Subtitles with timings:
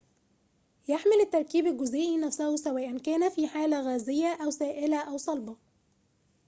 [0.87, 5.55] يحمل التركيب الجزيئي نفسه سواء كان في حالة غازية أو سائلة أو صلبة